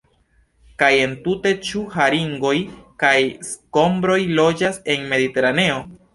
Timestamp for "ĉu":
1.67-1.81